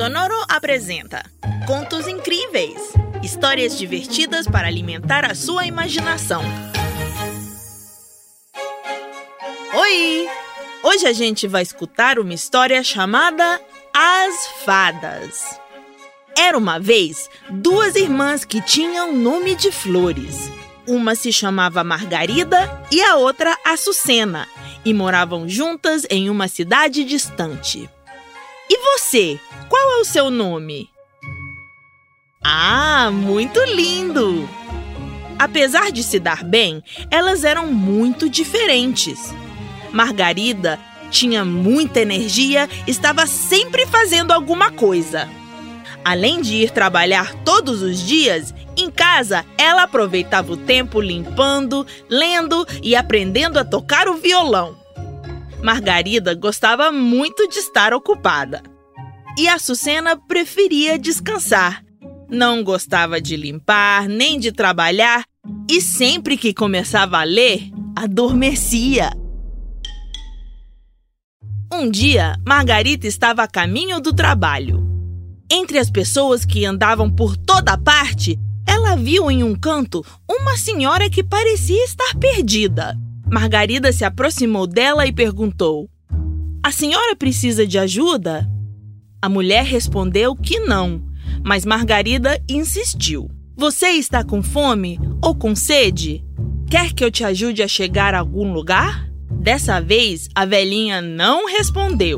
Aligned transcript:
Sonoro 0.00 0.46
apresenta 0.48 1.22
Contos 1.66 2.08
Incríveis 2.08 2.80
histórias 3.22 3.76
divertidas 3.76 4.46
para 4.46 4.66
alimentar 4.66 5.30
a 5.30 5.34
sua 5.34 5.66
imaginação. 5.66 6.42
Oi! 9.74 10.26
Hoje 10.82 11.06
a 11.06 11.12
gente 11.12 11.46
vai 11.46 11.60
escutar 11.62 12.18
uma 12.18 12.32
história 12.32 12.82
chamada 12.82 13.60
As 13.92 14.64
Fadas. 14.64 15.60
Era 16.34 16.56
uma 16.56 16.80
vez 16.80 17.28
duas 17.50 17.94
irmãs 17.94 18.42
que 18.42 18.62
tinham 18.62 19.14
nome 19.14 19.54
de 19.54 19.70
flores. 19.70 20.50
Uma 20.88 21.14
se 21.14 21.30
chamava 21.30 21.84
Margarida 21.84 22.86
e 22.90 23.02
a 23.02 23.16
outra 23.16 23.54
Açucena, 23.66 24.48
e 24.82 24.94
moravam 24.94 25.46
juntas 25.46 26.06
em 26.08 26.30
uma 26.30 26.48
cidade 26.48 27.04
distante. 27.04 27.86
E 28.72 28.78
você, 28.78 29.36
qual 29.68 29.94
é 29.94 29.96
o 29.96 30.04
seu 30.04 30.30
nome? 30.30 30.88
Ah, 32.40 33.10
muito 33.12 33.58
lindo! 33.64 34.48
Apesar 35.36 35.90
de 35.90 36.04
se 36.04 36.20
dar 36.20 36.44
bem, 36.44 36.80
elas 37.10 37.42
eram 37.42 37.66
muito 37.66 38.30
diferentes. 38.30 39.34
Margarida 39.90 40.78
tinha 41.10 41.44
muita 41.44 41.98
energia, 42.00 42.68
estava 42.86 43.26
sempre 43.26 43.86
fazendo 43.86 44.30
alguma 44.30 44.70
coisa. 44.70 45.28
Além 46.04 46.40
de 46.40 46.62
ir 46.62 46.70
trabalhar 46.70 47.34
todos 47.42 47.82
os 47.82 48.00
dias, 48.00 48.54
em 48.76 48.88
casa 48.88 49.44
ela 49.58 49.82
aproveitava 49.82 50.52
o 50.52 50.56
tempo 50.56 51.00
limpando, 51.00 51.84
lendo 52.08 52.64
e 52.84 52.94
aprendendo 52.94 53.58
a 53.58 53.64
tocar 53.64 54.08
o 54.08 54.14
violão. 54.14 54.79
Margarida 55.62 56.34
gostava 56.34 56.90
muito 56.90 57.46
de 57.48 57.58
estar 57.58 57.92
ocupada. 57.92 58.62
E 59.38 59.46
a 59.46 59.58
Sucena 59.58 60.16
preferia 60.16 60.98
descansar. 60.98 61.84
Não 62.28 62.64
gostava 62.64 63.20
de 63.20 63.36
limpar 63.36 64.08
nem 64.08 64.38
de 64.38 64.52
trabalhar 64.52 65.24
e 65.70 65.80
sempre 65.80 66.36
que 66.36 66.54
começava 66.54 67.18
a 67.18 67.24
ler, 67.24 67.70
adormecia. 67.94 69.10
Um 71.72 71.90
dia, 71.90 72.36
Margarita 72.46 73.06
estava 73.06 73.42
a 73.42 73.48
caminho 73.48 74.00
do 74.00 74.12
trabalho. 74.12 74.86
Entre 75.50 75.78
as 75.78 75.90
pessoas 75.90 76.44
que 76.44 76.64
andavam 76.64 77.10
por 77.10 77.36
toda 77.36 77.76
parte, 77.76 78.38
ela 78.66 78.96
viu 78.96 79.30
em 79.30 79.42
um 79.42 79.54
canto 79.54 80.04
uma 80.28 80.56
senhora 80.56 81.10
que 81.10 81.22
parecia 81.22 81.84
estar 81.84 82.16
perdida. 82.18 82.96
Margarida 83.30 83.92
se 83.92 84.04
aproximou 84.04 84.66
dela 84.66 85.06
e 85.06 85.12
perguntou: 85.12 85.88
A 86.62 86.72
senhora 86.72 87.14
precisa 87.14 87.64
de 87.64 87.78
ajuda? 87.78 88.50
A 89.22 89.28
mulher 89.28 89.64
respondeu 89.64 90.34
que 90.34 90.58
não, 90.58 91.00
mas 91.44 91.64
Margarida 91.64 92.42
insistiu: 92.48 93.30
Você 93.56 93.90
está 93.90 94.24
com 94.24 94.42
fome 94.42 94.98
ou 95.22 95.32
com 95.32 95.54
sede? 95.54 96.24
Quer 96.68 96.92
que 96.92 97.04
eu 97.04 97.10
te 97.10 97.22
ajude 97.22 97.62
a 97.62 97.68
chegar 97.68 98.14
a 98.14 98.18
algum 98.18 98.52
lugar? 98.52 99.08
Dessa 99.30 99.80
vez, 99.80 100.28
a 100.34 100.44
velhinha 100.44 101.00
não 101.00 101.46
respondeu. 101.46 102.16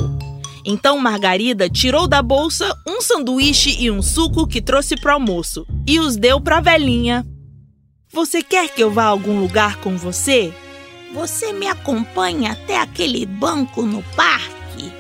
Então 0.65 0.99
Margarida 0.99 1.69
tirou 1.69 2.09
da 2.09 2.23
bolsa 2.23 2.75
um 2.87 3.03
sanduíche 3.03 3.77
e 3.83 3.91
um 3.91 4.01
suco 4.01 4.47
que 4.47 4.63
trouxe 4.63 4.97
para 4.97 5.13
o 5.13 5.15
almoço 5.15 5.67
e 5.87 6.01
os 6.01 6.17
deu 6.17 6.41
para 6.41 6.59
a 6.59 6.61
velhinha. 6.61 7.27
Você 8.13 8.43
quer 8.43 8.69
que 8.69 8.83
eu 8.83 8.91
vá 8.91 9.05
a 9.05 9.09
algum 9.09 9.41
lugar 9.41 9.77
com 9.77 9.97
você? 9.97 10.53
Você 11.13 11.53
me 11.53 11.67
acompanha 11.67 12.53
até 12.53 12.79
aquele 12.79 13.27
banco 13.27 13.83
no 13.83 14.03
parque? 14.17 14.93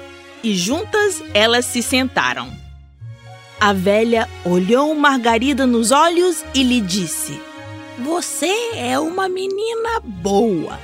E 0.42 0.54
juntas 0.54 1.22
elas 1.32 1.64
se 1.64 1.82
sentaram. 1.82 2.52
A 3.58 3.72
velha 3.72 4.28
olhou 4.44 4.94
Margarida 4.94 5.66
nos 5.66 5.90
olhos 5.90 6.44
e 6.52 6.62
lhe 6.62 6.80
disse: 6.80 7.40
Você 7.98 8.52
é 8.74 8.98
uma 8.98 9.28
menina 9.28 10.00
boa. 10.00 10.78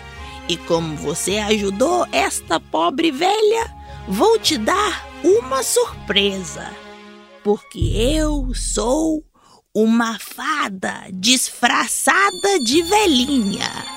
E 0.48 0.56
como 0.56 0.96
você 0.96 1.38
ajudou 1.38 2.06
esta 2.10 2.58
pobre 2.58 3.10
velha, 3.10 3.74
vou 4.08 4.38
te 4.38 4.56
dar 4.56 5.06
uma 5.22 5.62
surpresa. 5.62 6.70
Porque 7.44 7.80
eu 7.96 8.54
sou 8.54 9.22
uma 9.74 10.18
fada 10.18 11.06
disfarçada 11.12 12.58
de 12.60 12.80
velhinha. 12.82 13.87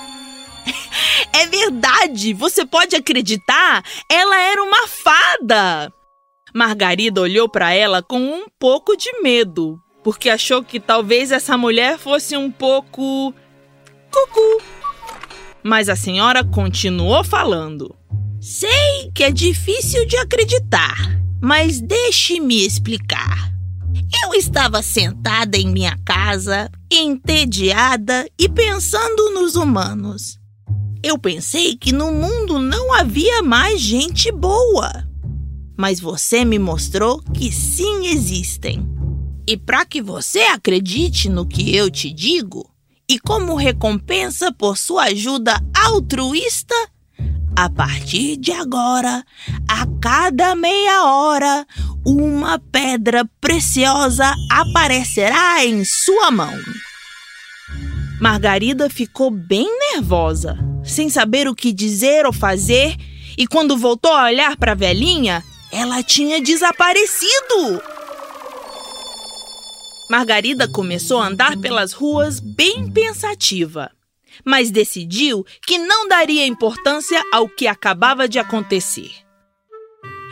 É 1.33 1.47
verdade! 1.47 2.33
Você 2.33 2.65
pode 2.65 2.95
acreditar? 2.95 3.83
Ela 4.09 4.39
era 4.39 4.61
uma 4.63 4.87
fada! 4.87 5.91
Margarida 6.53 7.21
olhou 7.21 7.47
para 7.47 7.73
ela 7.73 8.01
com 8.01 8.19
um 8.19 8.45
pouco 8.59 8.95
de 8.97 9.21
medo, 9.21 9.79
porque 10.03 10.29
achou 10.29 10.61
que 10.61 10.79
talvez 10.79 11.31
essa 11.31 11.57
mulher 11.57 11.97
fosse 11.97 12.35
um 12.35 12.51
pouco. 12.51 13.33
cucu. 14.11 14.61
Mas 15.63 15.87
a 15.87 15.95
senhora 15.95 16.43
continuou 16.43 17.23
falando. 17.23 17.95
Sei 18.41 19.11
que 19.13 19.23
é 19.23 19.31
difícil 19.31 20.05
de 20.05 20.17
acreditar, 20.17 20.97
mas 21.41 21.79
deixe-me 21.79 22.65
explicar. 22.65 23.51
Eu 24.23 24.33
estava 24.33 24.81
sentada 24.81 25.57
em 25.57 25.67
minha 25.67 25.97
casa, 26.03 26.69
entediada 26.91 28.27
e 28.37 28.49
pensando 28.49 29.29
nos 29.29 29.55
humanos. 29.55 30.40
Eu 31.03 31.17
pensei 31.17 31.75
que 31.75 31.91
no 31.91 32.11
mundo 32.11 32.59
não 32.59 32.93
havia 32.93 33.41
mais 33.41 33.81
gente 33.81 34.31
boa. 34.31 35.07
Mas 35.75 35.99
você 35.99 36.45
me 36.45 36.59
mostrou 36.59 37.23
que 37.33 37.51
sim 37.51 38.05
existem. 38.05 38.85
E 39.47 39.57
para 39.57 39.83
que 39.83 39.99
você 39.99 40.41
acredite 40.41 41.27
no 41.27 41.47
que 41.47 41.75
eu 41.75 41.89
te 41.89 42.11
digo, 42.11 42.69
e 43.09 43.19
como 43.19 43.55
recompensa 43.55 44.53
por 44.53 44.77
sua 44.77 45.05
ajuda 45.05 45.59
altruísta, 45.75 46.75
a 47.55 47.67
partir 47.67 48.37
de 48.37 48.51
agora, 48.51 49.23
a 49.67 49.85
cada 49.99 50.55
meia 50.55 51.03
hora, 51.03 51.65
uma 52.05 52.59
pedra 52.59 53.27
preciosa 53.41 54.33
aparecerá 54.51 55.65
em 55.65 55.83
sua 55.83 56.29
mão. 56.29 56.53
Margarida 58.21 58.87
ficou 58.87 59.31
bem 59.31 59.67
nervosa, 59.79 60.57
sem 60.83 61.09
saber 61.09 61.47
o 61.47 61.55
que 61.55 61.71
dizer 61.71 62.25
ou 62.25 62.33
fazer, 62.33 62.95
e 63.37 63.47
quando 63.47 63.77
voltou 63.77 64.11
a 64.11 64.25
olhar 64.25 64.57
para 64.57 64.73
a 64.73 64.75
velhinha, 64.75 65.43
ela 65.71 66.03
tinha 66.03 66.41
desaparecido. 66.41 67.81
Margarida 70.09 70.67
começou 70.67 71.19
a 71.19 71.27
andar 71.27 71.57
pelas 71.57 71.93
ruas 71.93 72.39
bem 72.39 72.91
pensativa 72.91 73.91
mas 74.45 74.71
decidiu 74.71 75.45
que 75.65 75.77
não 75.77 76.07
daria 76.07 76.45
importância 76.45 77.21
ao 77.31 77.47
que 77.47 77.67
acabava 77.67 78.27
de 78.27 78.39
acontecer. 78.39 79.11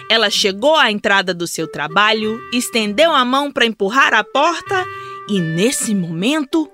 Ela 0.09 0.29
chegou 0.29 0.75
à 0.75 0.91
entrada 0.91 1.33
do 1.33 1.45
seu 1.45 1.67
trabalho, 1.67 2.39
estendeu 2.51 3.11
a 3.11 3.23
mão 3.23 3.51
para 3.51 3.65
empurrar 3.65 4.13
a 4.13 4.23
porta 4.23 4.85
e, 5.27 5.39
nesse 5.39 5.93
momento, 5.93 6.69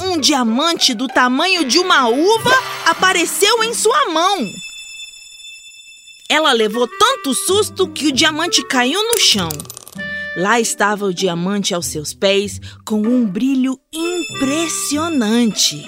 um 0.00 0.18
diamante 0.18 0.94
do 0.94 1.06
tamanho 1.08 1.64
de 1.64 1.78
uma 1.78 2.08
uva 2.08 2.54
apareceu 2.86 3.62
em 3.62 3.74
sua 3.74 4.08
mão. 4.10 4.48
Ela 6.28 6.52
levou 6.52 6.88
tanto 6.88 7.34
susto 7.34 7.88
que 7.88 8.08
o 8.08 8.12
diamante 8.12 8.64
caiu 8.66 9.02
no 9.02 9.18
chão. 9.18 9.48
Lá 10.36 10.58
estava 10.58 11.04
o 11.04 11.12
diamante 11.12 11.74
aos 11.74 11.86
seus 11.86 12.14
pés, 12.14 12.58
com 12.86 13.02
um 13.02 13.26
brilho 13.26 13.78
impressionante. 13.92 15.84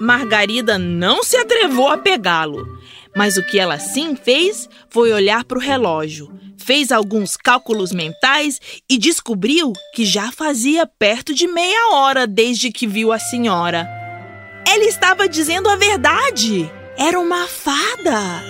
Margarida 0.00 0.78
não 0.78 1.22
se 1.22 1.36
atrevou 1.36 1.88
a 1.88 1.96
pegá-lo, 1.96 2.66
mas 3.16 3.38
o 3.38 3.42
que 3.42 3.58
ela 3.58 3.78
sim 3.78 4.14
fez 4.14 4.68
foi 4.90 5.12
olhar 5.12 5.44
para 5.44 5.56
o 5.56 5.60
relógio, 5.60 6.30
fez 6.64 6.90
alguns 6.90 7.36
cálculos 7.36 7.92
mentais 7.92 8.58
e 8.88 8.96
descobriu 8.96 9.72
que 9.94 10.04
já 10.06 10.32
fazia 10.32 10.86
perto 10.86 11.34
de 11.34 11.46
meia 11.46 11.92
hora 11.92 12.26
desde 12.26 12.72
que 12.72 12.86
viu 12.86 13.12
a 13.12 13.18
senhora. 13.18 13.86
Ela 14.66 14.84
estava 14.84 15.28
dizendo 15.28 15.68
a 15.68 15.76
verdade! 15.76 16.70
Era 16.96 17.20
uma 17.20 17.46
fada! 17.46 18.42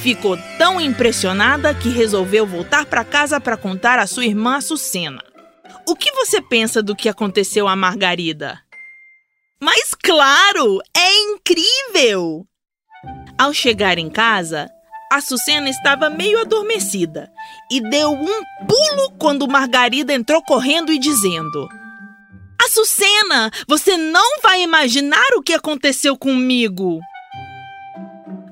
Ficou 0.00 0.38
tão 0.58 0.80
impressionada 0.80 1.74
que 1.74 1.88
resolveu 1.88 2.46
voltar 2.46 2.86
para 2.86 3.04
casa 3.04 3.40
para 3.40 3.56
contar 3.56 3.98
à 3.98 4.06
sua 4.06 4.24
irmã 4.24 4.60
Sucena. 4.60 5.22
O 5.88 5.96
que 5.96 6.12
você 6.12 6.40
pensa 6.40 6.80
do 6.82 6.94
que 6.94 7.08
aconteceu 7.08 7.66
a 7.66 7.74
Margarida? 7.74 8.60
Mas 9.60 9.92
claro, 9.92 10.80
é 10.96 11.32
incrível! 11.32 12.46
Ao 13.36 13.52
chegar 13.52 13.98
em 13.98 14.08
casa, 14.08 14.68
a 15.10 15.20
Sucena 15.20 15.68
estava 15.68 16.08
meio 16.08 16.40
adormecida 16.40 17.32
e 17.70 17.80
deu 17.80 18.12
um 18.12 18.42
pulo 18.66 19.10
quando 19.18 19.48
Margarida 19.48 20.12
entrou 20.12 20.42
correndo 20.42 20.92
e 20.92 20.98
dizendo: 20.98 21.68
Açucena, 22.62 23.50
você 23.68 23.96
não 23.96 24.40
vai 24.42 24.62
imaginar 24.62 25.26
o 25.36 25.42
que 25.42 25.52
aconteceu 25.52 26.16
comigo. 26.16 27.00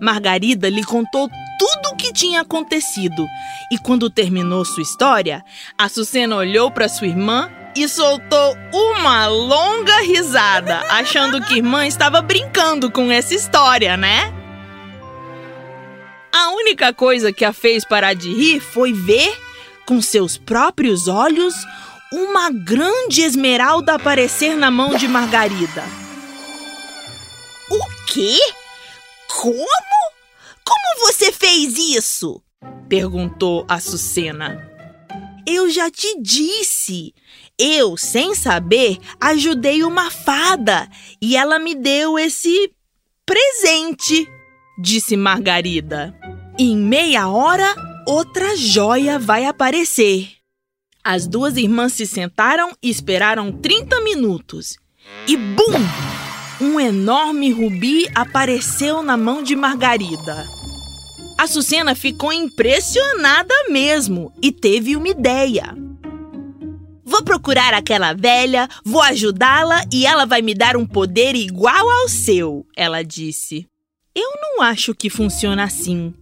Margarida 0.01 0.69
lhe 0.69 0.85
contou 0.85 1.29
tudo 1.59 1.93
o 1.93 1.97
que 1.97 2.13
tinha 2.13 2.41
acontecido. 2.41 3.27
E 3.71 3.79
quando 3.79 4.11
terminou 4.11 4.65
sua 4.65 4.83
história, 4.83 5.43
Açucena 5.79 6.37
olhou 6.37 6.71
para 6.71 6.89
sua 6.89 7.07
irmã 7.07 7.51
e 7.77 7.89
soltou 7.89 8.57
uma 8.73 9.27
longa 9.27 10.01
risada, 10.01 10.81
achando 10.91 11.41
que 11.43 11.57
irmã 11.57 11.87
estava 11.87 12.21
brincando 12.21 12.91
com 12.91 13.11
essa 13.11 13.35
história, 13.35 13.97
né? 13.97 14.33
A 16.37 16.51
única 16.51 16.93
coisa 16.93 17.33
que 17.33 17.45
a 17.45 17.53
fez 17.53 17.85
parar 17.85 18.13
de 18.13 18.29
rir 18.29 18.59
foi 18.59 18.93
ver, 18.93 19.39
com 19.87 20.03
seus 20.03 20.37
próprios 20.37 21.07
olhos, 21.07 21.55
uma 22.13 22.51
grande 22.51 23.23
esmeralda 23.23 23.95
aparecer 23.95 24.57
na 24.57 24.69
mão 24.69 24.97
de 24.97 25.07
Margarida. 25.07 25.85
O 27.71 27.81
quê? 28.13 28.37
Como? 29.29 29.65
Como 30.65 31.07
você 31.07 31.31
fez 31.31 31.79
isso? 31.79 32.43
perguntou 32.89 33.65
Açucena. 33.69 34.69
Eu 35.47 35.71
já 35.71 35.89
te 35.89 36.21
disse. 36.21 37.15
Eu, 37.57 37.97
sem 37.97 38.35
saber, 38.35 38.99
ajudei 39.21 39.85
uma 39.85 40.11
fada 40.11 40.89
e 41.23 41.37
ela 41.37 41.61
me 41.61 41.77
deu 41.77 42.19
esse 42.19 42.73
presente, 43.25 44.29
disse 44.77 45.17
Margarida. 45.17 46.13
Em 46.57 46.77
meia 46.77 47.29
hora, 47.29 47.75
outra 48.07 48.57
joia 48.57 49.19
vai 49.19 49.45
aparecer. 49.45 50.29
As 51.03 51.27
duas 51.27 51.57
irmãs 51.57 51.95
se 51.95 52.07
sentaram 52.07 52.71
e 52.81 52.89
esperaram 52.89 53.51
30 53.51 54.01
minutos. 54.03 54.77
E 55.27 55.37
bum! 55.37 55.65
Um 56.61 56.79
enorme 56.79 57.51
rubi 57.51 58.09
apareceu 58.15 59.03
na 59.03 59.17
mão 59.17 59.43
de 59.43 59.57
Margarida. 59.57 60.47
A 61.37 61.49
Sucena 61.49 61.93
ficou 61.97 62.33
impressionada 62.33 63.53
mesmo 63.69 64.33
e 64.41 64.53
teve 64.53 64.95
uma 64.95 65.09
ideia. 65.09 65.77
Vou 67.05 67.25
procurar 67.25 67.75
aquela 67.75 68.13
velha, 68.13 68.69
vou 68.85 69.03
ajudá-la 69.03 69.83
e 69.93 70.07
ela 70.07 70.25
vai 70.25 70.41
me 70.41 70.55
dar 70.55 70.77
um 70.77 70.87
poder 70.87 71.35
igual 71.35 71.91
ao 71.91 72.09
seu, 72.09 72.65
ela 72.77 73.03
disse. 73.03 73.67
Eu 74.15 74.31
não 74.41 74.63
acho 74.63 74.95
que 74.95 75.11
funciona 75.11 75.65
assim. 75.65 76.15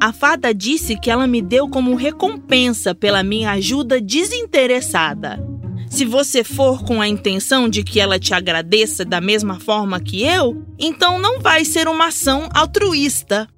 A 0.00 0.12
fada 0.12 0.54
disse 0.54 0.98
que 0.98 1.10
ela 1.10 1.26
me 1.26 1.40
deu 1.40 1.68
como 1.68 1.94
recompensa 1.94 2.94
pela 2.94 3.22
minha 3.22 3.52
ajuda 3.52 4.00
desinteressada. 4.00 5.42
Se 5.88 6.04
você 6.04 6.44
for 6.44 6.84
com 6.84 7.00
a 7.00 7.08
intenção 7.08 7.68
de 7.68 7.82
que 7.82 8.00
ela 8.00 8.18
te 8.18 8.34
agradeça 8.34 9.04
da 9.04 9.20
mesma 9.20 9.58
forma 9.60 10.00
que 10.00 10.22
eu, 10.22 10.62
então 10.78 11.18
não 11.18 11.40
vai 11.40 11.64
ser 11.64 11.88
uma 11.88 12.08
ação 12.08 12.48
altruísta. 12.52 13.48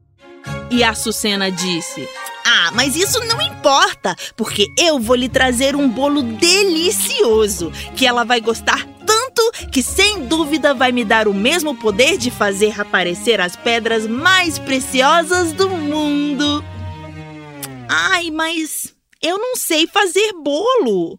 E 0.70 0.84
a 0.84 0.94
Sucena 0.94 1.50
disse: 1.50 2.08
Ah, 2.46 2.70
mas 2.74 2.94
isso 2.94 3.18
não 3.24 3.40
importa, 3.40 4.14
porque 4.36 4.66
eu 4.78 4.98
vou 4.98 5.16
lhe 5.16 5.28
trazer 5.28 5.74
um 5.74 5.88
bolo 5.88 6.22
delicioso 6.22 7.72
que 7.96 8.06
ela 8.06 8.24
vai 8.24 8.40
gostar 8.40 8.86
que 9.72 9.82
sem 9.82 10.26
dúvida 10.26 10.74
vai 10.74 10.92
me 10.92 11.04
dar 11.04 11.28
o 11.28 11.34
mesmo 11.34 11.74
poder 11.74 12.16
de 12.16 12.30
fazer 12.30 12.80
aparecer 12.80 13.40
as 13.40 13.56
pedras 13.56 14.06
mais 14.06 14.58
preciosas 14.58 15.52
do 15.52 15.68
mundo. 15.68 16.64
Ai, 17.88 18.30
mas 18.30 18.94
eu 19.22 19.38
não 19.38 19.56
sei 19.56 19.86
fazer 19.86 20.32
bolo. 20.32 21.18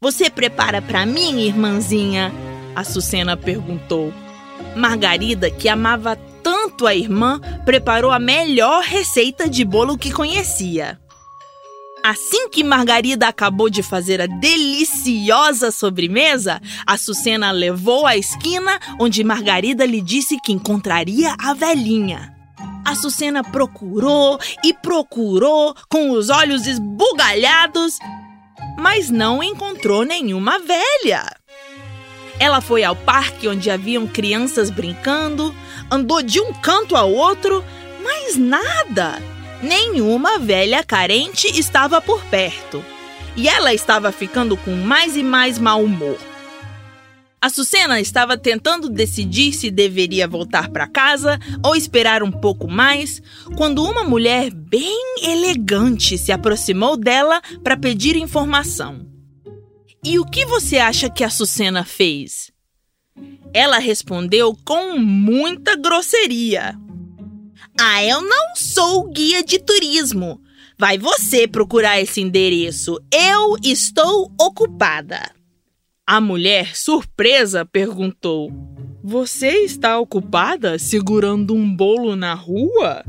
Você 0.00 0.30
prepara 0.30 0.80
para 0.80 1.04
mim, 1.04 1.40
irmãzinha? 1.40 2.32
A 2.74 2.84
Sucena 2.84 3.36
perguntou. 3.36 4.12
Margarida, 4.76 5.50
que 5.50 5.68
amava 5.68 6.16
tanto 6.42 6.86
a 6.86 6.94
irmã, 6.94 7.40
preparou 7.64 8.10
a 8.10 8.18
melhor 8.18 8.82
receita 8.84 9.48
de 9.48 9.64
bolo 9.64 9.98
que 9.98 10.12
conhecia. 10.12 10.98
Assim 12.02 12.48
que 12.48 12.62
Margarida 12.62 13.28
acabou 13.28 13.68
de 13.68 13.82
fazer 13.82 14.20
a 14.20 14.26
deliciosa 14.26 15.70
sobremesa, 15.70 16.60
a 16.86 16.96
Sucena 16.96 17.50
levou 17.50 18.06
à 18.06 18.16
esquina 18.16 18.78
onde 18.98 19.24
Margarida 19.24 19.84
lhe 19.84 20.00
disse 20.00 20.40
que 20.40 20.52
encontraria 20.52 21.34
a 21.38 21.52
velhinha. 21.54 22.34
A 22.84 22.94
Sucena 22.94 23.42
procurou 23.44 24.38
e 24.64 24.72
procurou 24.72 25.74
com 25.88 26.10
os 26.12 26.30
olhos 26.30 26.66
esbugalhados, 26.66 27.98
mas 28.78 29.10
não 29.10 29.42
encontrou 29.42 30.04
nenhuma 30.04 30.58
velha. 30.58 31.36
Ela 32.40 32.60
foi 32.60 32.84
ao 32.84 32.94
parque 32.94 33.48
onde 33.48 33.68
haviam 33.68 34.06
crianças 34.06 34.70
brincando, 34.70 35.54
andou 35.90 36.22
de 36.22 36.40
um 36.40 36.52
canto 36.54 36.96
ao 36.96 37.12
outro, 37.12 37.64
mas 38.02 38.36
nada. 38.36 39.20
Nenhuma 39.62 40.38
velha 40.38 40.84
carente 40.84 41.48
estava 41.58 42.00
por 42.00 42.24
perto. 42.26 42.84
E 43.36 43.48
ela 43.48 43.74
estava 43.74 44.12
ficando 44.12 44.56
com 44.56 44.70
mais 44.72 45.16
e 45.16 45.22
mais 45.22 45.58
mau 45.58 45.82
humor. 45.82 46.18
A 47.40 47.48
Sucena 47.48 48.00
estava 48.00 48.36
tentando 48.36 48.88
decidir 48.88 49.52
se 49.52 49.70
deveria 49.70 50.26
voltar 50.26 50.68
para 50.70 50.88
casa 50.88 51.38
ou 51.64 51.76
esperar 51.76 52.22
um 52.22 52.32
pouco 52.32 52.68
mais, 52.68 53.22
quando 53.56 53.84
uma 53.84 54.02
mulher 54.02 54.52
bem 54.52 55.16
elegante 55.22 56.18
se 56.18 56.32
aproximou 56.32 56.96
dela 56.96 57.40
para 57.62 57.76
pedir 57.76 58.16
informação. 58.16 59.06
E 60.04 60.18
o 60.18 60.24
que 60.24 60.46
você 60.46 60.78
acha 60.78 61.08
que 61.08 61.22
a 61.22 61.30
Sucena 61.30 61.84
fez? 61.84 62.50
Ela 63.52 63.78
respondeu 63.78 64.56
com 64.64 64.98
muita 64.98 65.76
grosseria. 65.76 66.76
Ah, 67.80 68.04
eu 68.04 68.20
não 68.20 68.56
sou 68.56 69.08
guia 69.08 69.44
de 69.44 69.60
turismo. 69.60 70.40
Vai 70.76 70.98
você 70.98 71.46
procurar 71.46 72.00
esse 72.00 72.20
endereço. 72.20 73.00
Eu 73.12 73.56
estou 73.62 74.32
ocupada. 74.36 75.30
A 76.04 76.20
mulher, 76.20 76.76
surpresa, 76.76 77.64
perguntou: 77.64 78.50
Você 79.02 79.64
está 79.64 79.96
ocupada 79.98 80.76
segurando 80.76 81.54
um 81.54 81.72
bolo 81.72 82.16
na 82.16 82.34
rua? 82.34 83.04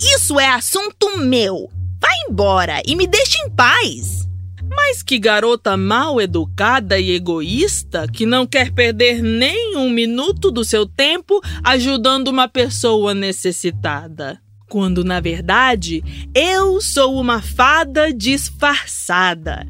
Isso 0.00 0.40
é 0.40 0.48
assunto 0.48 1.18
meu. 1.18 1.70
Vá 2.00 2.08
embora 2.28 2.80
e 2.86 2.96
me 2.96 3.06
deixe 3.06 3.36
em 3.38 3.50
paz. 3.50 4.25
Mas 4.68 5.02
que 5.02 5.18
garota 5.18 5.76
mal 5.76 6.20
educada 6.20 6.98
e 6.98 7.12
egoísta 7.12 8.06
que 8.12 8.26
não 8.26 8.46
quer 8.46 8.72
perder 8.72 9.22
nem 9.22 9.76
um 9.76 9.90
minuto 9.90 10.50
do 10.50 10.64
seu 10.64 10.86
tempo 10.86 11.40
ajudando 11.62 12.28
uma 12.28 12.48
pessoa 12.48 13.14
necessitada. 13.14 14.40
Quando 14.68 15.04
na 15.04 15.20
verdade 15.20 16.02
eu 16.34 16.80
sou 16.80 17.20
uma 17.20 17.40
fada 17.40 18.12
disfarçada. 18.12 19.66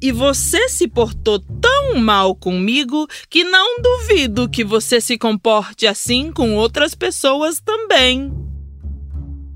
E 0.00 0.12
você 0.12 0.68
se 0.68 0.86
portou 0.86 1.38
tão 1.38 1.94
mal 1.98 2.34
comigo 2.34 3.08
que 3.30 3.42
não 3.42 3.80
duvido 3.80 4.48
que 4.48 4.62
você 4.62 5.00
se 5.00 5.16
comporte 5.16 5.86
assim 5.86 6.30
com 6.30 6.54
outras 6.54 6.94
pessoas 6.94 7.58
também. 7.60 8.32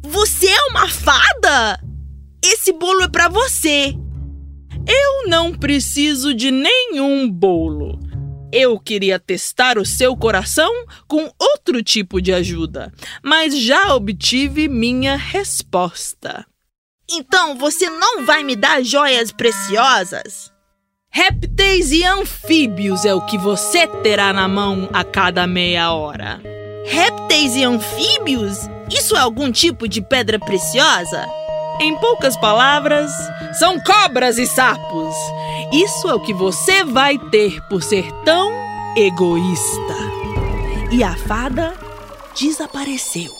Você 0.04 0.46
é 0.46 0.62
uma 0.70 0.88
fada? 0.88 1.78
Esse 2.42 2.72
bolo 2.72 3.02
é 3.02 3.08
para 3.08 3.28
você. 3.28 3.94
Eu 4.88 5.28
não 5.28 5.52
preciso 5.52 6.34
de 6.34 6.50
nenhum 6.50 7.30
bolo. 7.30 8.00
Eu 8.50 8.80
queria 8.80 9.18
testar 9.18 9.76
o 9.76 9.84
seu 9.84 10.16
coração 10.16 10.72
com 11.06 11.30
outro 11.38 11.82
tipo 11.82 12.20
de 12.22 12.32
ajuda, 12.32 12.90
mas 13.22 13.58
já 13.58 13.94
obtive 13.94 14.66
minha 14.66 15.16
resposta. 15.16 16.46
Então 17.10 17.56
você 17.56 17.90
não 17.90 18.24
vai 18.24 18.42
me 18.42 18.56
dar 18.56 18.82
joias 18.82 19.30
preciosas? 19.30 20.50
Répteis 21.10 21.90
e 21.90 22.04
anfíbios 22.04 23.04
é 23.04 23.14
o 23.14 23.24
que 23.26 23.36
você 23.36 23.86
terá 23.86 24.32
na 24.32 24.48
mão 24.48 24.88
a 24.92 25.04
cada 25.04 25.46
meia 25.46 25.92
hora. 25.92 26.40
Répteis 26.84 27.54
e 27.56 27.64
anfíbios? 27.64 28.58
Isso 28.90 29.14
é 29.14 29.20
algum 29.20 29.52
tipo 29.52 29.86
de 29.86 30.00
pedra 30.00 30.38
preciosa? 30.38 31.26
Em 31.80 31.96
poucas 31.96 32.36
palavras, 32.36 33.10
são 33.58 33.78
cobras 33.80 34.36
e 34.36 34.46
sapos. 34.46 35.14
Isso 35.72 36.08
é 36.08 36.14
o 36.14 36.20
que 36.20 36.34
você 36.34 36.82
vai 36.82 37.18
ter 37.18 37.60
por 37.68 37.82
ser 37.82 38.10
tão 38.24 38.52
egoísta. 38.96 39.94
E 40.90 41.04
a 41.04 41.14
fada 41.14 41.74
desapareceu. 42.38 43.30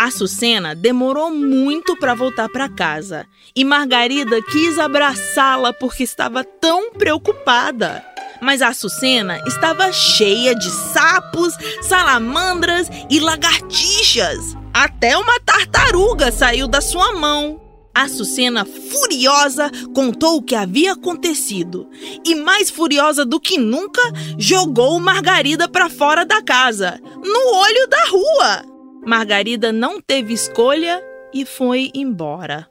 A 0.00 0.10
Sucena 0.10 0.74
demorou 0.74 1.30
muito 1.30 1.94
para 1.96 2.14
voltar 2.14 2.48
para 2.48 2.68
casa 2.68 3.26
e 3.54 3.64
Margarida 3.64 4.42
quis 4.42 4.78
abraçá-la 4.78 5.72
porque 5.74 6.02
estava 6.02 6.42
tão 6.42 6.90
preocupada. 6.92 8.04
Mas 8.40 8.62
a 8.62 8.68
Açucena 8.68 9.40
estava 9.46 9.92
cheia 9.92 10.54
de 10.54 10.70
sapos, 10.70 11.54
salamandras 11.82 12.88
e 13.10 13.20
lagartixas. 13.20 14.59
Até 14.72 15.16
uma 15.16 15.40
tartaruga 15.40 16.30
saiu 16.30 16.68
da 16.68 16.80
sua 16.80 17.12
mão. 17.14 17.60
A 17.92 18.02
Açucena, 18.02 18.64
furiosa, 18.64 19.70
contou 19.92 20.36
o 20.36 20.42
que 20.42 20.54
havia 20.54 20.92
acontecido 20.92 21.88
e, 22.24 22.36
mais 22.36 22.70
furiosa 22.70 23.26
do 23.26 23.40
que 23.40 23.58
nunca, 23.58 24.00
jogou 24.38 24.98
Margarida 25.00 25.68
para 25.68 25.90
fora 25.90 26.24
da 26.24 26.40
casa, 26.40 27.00
no 27.02 27.54
olho 27.56 27.88
da 27.88 28.04
rua. 28.06 28.62
Margarida 29.04 29.72
não 29.72 30.00
teve 30.00 30.32
escolha 30.32 31.02
e 31.34 31.44
foi 31.44 31.90
embora. 31.92 32.68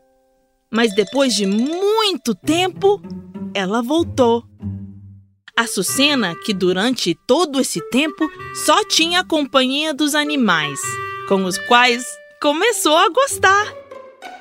Mas 0.71 0.95
depois 0.95 1.35
de 1.35 1.45
muito 1.45 2.33
tempo, 2.33 3.01
ela 3.53 3.81
voltou. 3.81 4.43
Açucena, 5.55 6.33
que 6.45 6.53
durante 6.53 7.13
todo 7.27 7.59
esse 7.59 7.81
tempo 7.89 8.25
só 8.65 8.85
tinha 8.85 9.19
a 9.19 9.25
companhia 9.25 9.93
dos 9.93 10.15
animais, 10.15 10.79
com 11.29 11.45
os 11.45 11.59
quais 11.59 12.03
começou 12.41 12.97
a 12.97 13.07
gostar. 13.07 13.71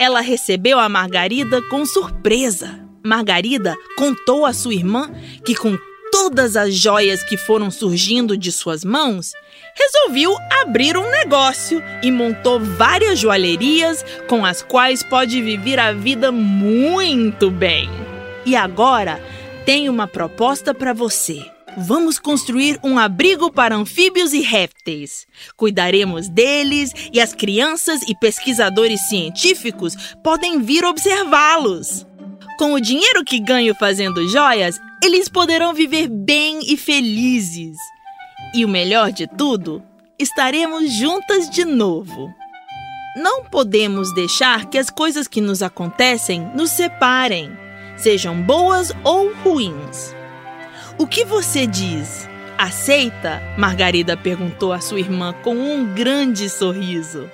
Ela 0.00 0.22
recebeu 0.22 0.78
a 0.78 0.88
Margarida 0.88 1.60
com 1.68 1.84
surpresa. 1.84 2.80
Margarida 3.04 3.76
contou 3.94 4.46
à 4.46 4.54
sua 4.54 4.72
irmã 4.72 5.10
que, 5.44 5.54
com 5.54 5.78
todas 6.10 6.56
as 6.56 6.74
joias 6.74 7.22
que 7.22 7.36
foram 7.36 7.70
surgindo 7.70 8.38
de 8.38 8.50
suas 8.50 8.84
mãos, 8.84 9.34
resolveu 9.74 10.34
abrir 10.62 10.96
um 10.96 11.10
negócio 11.10 11.82
e 12.02 12.10
montou 12.10 12.58
várias 12.58 13.18
joalherias 13.18 14.02
com 14.26 14.46
as 14.46 14.62
quais 14.62 15.02
pode 15.02 15.42
viver 15.42 15.78
a 15.78 15.92
vida 15.92 16.32
muito 16.32 17.50
bem. 17.50 17.90
E 18.46 18.56
agora 18.56 19.22
tem 19.66 19.90
uma 19.90 20.08
proposta 20.08 20.72
para 20.72 20.94
você. 20.94 21.57
Vamos 21.80 22.18
construir 22.18 22.80
um 22.82 22.98
abrigo 22.98 23.52
para 23.52 23.76
anfíbios 23.76 24.32
e 24.32 24.40
répteis. 24.40 25.28
Cuidaremos 25.56 26.28
deles 26.28 26.92
e 27.12 27.20
as 27.20 27.32
crianças 27.32 28.02
e 28.08 28.18
pesquisadores 28.18 29.08
científicos 29.08 29.94
podem 30.24 30.60
vir 30.60 30.84
observá-los. 30.84 32.04
Com 32.58 32.72
o 32.72 32.80
dinheiro 32.80 33.24
que 33.24 33.38
ganho 33.38 33.76
fazendo 33.76 34.28
joias, 34.28 34.76
eles 35.00 35.28
poderão 35.28 35.72
viver 35.72 36.08
bem 36.08 36.58
e 36.66 36.76
felizes. 36.76 37.76
E 38.52 38.64
o 38.64 38.68
melhor 38.68 39.12
de 39.12 39.28
tudo, 39.28 39.80
estaremos 40.18 40.92
juntas 40.92 41.48
de 41.48 41.64
novo. 41.64 42.28
Não 43.16 43.44
podemos 43.44 44.12
deixar 44.14 44.66
que 44.66 44.78
as 44.78 44.90
coisas 44.90 45.28
que 45.28 45.40
nos 45.40 45.62
acontecem 45.62 46.40
nos 46.56 46.70
separem, 46.70 47.56
sejam 47.96 48.42
boas 48.42 48.92
ou 49.04 49.32
ruins. 49.44 50.17
O 50.98 51.06
que 51.06 51.24
você 51.24 51.64
diz? 51.64 52.28
Aceita? 52.58 53.40
Margarida 53.56 54.16
perguntou 54.16 54.72
à 54.72 54.80
sua 54.80 54.98
irmã 54.98 55.32
com 55.44 55.54
um 55.54 55.94
grande 55.94 56.50
sorriso. 56.50 57.30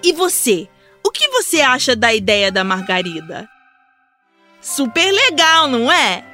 E 0.00 0.12
você? 0.12 0.68
O 1.04 1.10
que 1.10 1.26
você 1.28 1.60
acha 1.60 1.96
da 1.96 2.14
ideia 2.14 2.52
da 2.52 2.62
Margarida? 2.62 3.48
Super 4.60 5.10
legal, 5.10 5.66
não 5.66 5.90
é? 5.90 6.24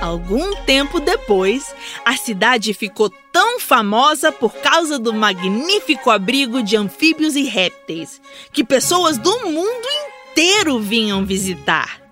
Algum 0.00 0.56
tempo 0.64 0.98
depois, 0.98 1.74
a 2.06 2.16
cidade 2.16 2.72
ficou 2.72 3.10
tão 3.30 3.60
famosa 3.60 4.32
por 4.32 4.54
causa 4.54 4.98
do 4.98 5.12
magnífico 5.12 6.08
abrigo 6.10 6.62
de 6.62 6.74
anfíbios 6.74 7.36
e 7.36 7.42
répteis 7.42 8.18
que 8.50 8.64
pessoas 8.64 9.18
do 9.18 9.46
mundo 9.46 9.86
inteiro 10.32 10.80
vinham 10.80 11.22
visitar. 11.26 12.07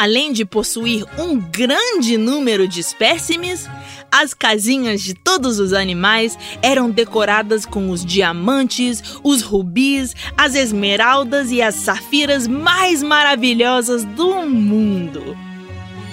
Além 0.00 0.32
de 0.32 0.46
possuir 0.46 1.04
um 1.18 1.38
grande 1.38 2.16
número 2.16 2.66
de 2.66 2.80
espécimes, 2.80 3.68
as 4.10 4.32
casinhas 4.32 5.02
de 5.02 5.12
todos 5.12 5.58
os 5.58 5.74
animais 5.74 6.38
eram 6.62 6.90
decoradas 6.90 7.66
com 7.66 7.90
os 7.90 8.02
diamantes, 8.02 9.02
os 9.22 9.42
rubis, 9.42 10.16
as 10.38 10.54
esmeraldas 10.54 11.50
e 11.50 11.60
as 11.60 11.74
safiras 11.74 12.48
mais 12.48 13.02
maravilhosas 13.02 14.02
do 14.02 14.48
mundo. 14.48 15.36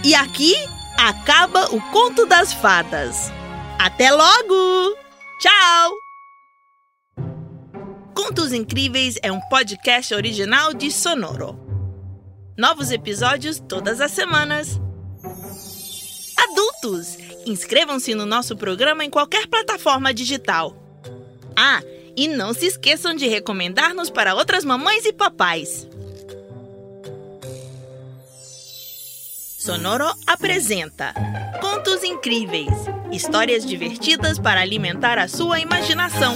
E 0.04 0.14
aqui 0.14 0.54
acaba 0.98 1.74
o 1.74 1.80
conto 1.90 2.26
das 2.26 2.52
fadas. 2.52 3.32
Até 3.80 4.12
logo! 4.12 4.98
Tchau! 5.40 5.94
Contos 8.14 8.52
Incríveis 8.52 9.16
é 9.24 9.32
um 9.32 9.40
podcast 9.48 10.14
original 10.14 10.74
de 10.74 10.92
Sonoro. 10.92 11.67
Novos 12.58 12.92
episódios 12.92 13.60
todas 13.60 14.02
as 14.02 14.12
semanas. 14.12 14.82
Adultos, 16.36 17.18
inscrevam-se 17.46 18.16
no 18.16 18.26
nosso 18.26 18.58
programa 18.58 19.06
em 19.06 19.10
qualquer 19.10 19.48
plataforma 19.48 20.14
digital. 20.14 20.76
Ah, 21.56 21.82
e 22.16 22.28
não 22.28 22.54
se 22.54 22.66
esqueçam 22.66 23.14
de 23.14 23.28
recomendar-nos 23.28 24.10
para 24.10 24.34
outras 24.34 24.66
mamães 24.66 25.06
e 25.06 25.14
papais. 25.14 25.88
Sonoro 29.60 30.12
apresenta 30.26 31.14
Contos 31.62 32.04
Incríveis 32.04 32.98
histórias 33.12 33.66
divertidas 33.66 34.38
para 34.38 34.62
alimentar 34.62 35.18
a 35.18 35.28
sua 35.28 35.60
imaginação. 35.60 36.36